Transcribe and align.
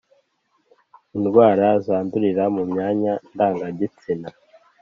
Indwara 1.17 1.67
zandurira 1.85 2.43
mu 2.55 2.63
myanya 2.71 3.13
ndangagitsina 3.33 4.27